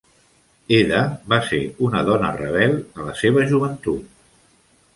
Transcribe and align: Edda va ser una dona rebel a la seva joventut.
Edda 0.77 1.01
va 1.33 1.37
ser 1.49 1.59
una 1.89 2.01
dona 2.09 2.31
rebel 2.39 2.73
a 3.01 3.07
la 3.11 3.13
seva 3.23 3.47
joventut. 3.53 4.13